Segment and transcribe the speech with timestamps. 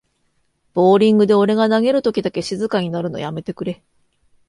[0.73, 3.83] ボーリングで俺が投げるときだけ静かになるのやめてくれ